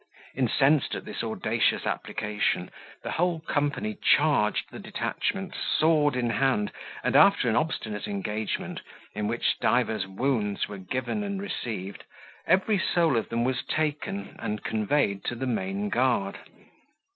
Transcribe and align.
Incensed 0.33 0.95
at 0.95 1.05
this 1.05 1.21
audacious 1.23 1.85
application, 1.85 2.71
the 3.03 3.11
whole 3.11 3.39
company 3.41 3.95
charged 4.01 4.71
the 4.71 4.79
detachment 4.79 5.53
sword 5.53 6.15
in 6.15 6.31
hand 6.31 6.71
and, 7.03 7.15
after 7.15 7.47
an 7.47 7.55
obstinate 7.55 8.07
engagement, 8.07 8.81
in 9.13 9.27
which 9.27 9.59
divers 9.59 10.07
wounds 10.07 10.67
were 10.67 10.79
given 10.79 11.21
and 11.23 11.39
received, 11.39 12.03
every 12.47 12.79
soul 12.79 13.15
of 13.15 13.29
them 13.29 13.43
was 13.43 13.61
taken, 13.65 14.35
and 14.39 14.63
conveyed 14.63 15.23
to 15.25 15.35
the 15.35 15.45
main 15.45 15.87
guard. 15.87 16.39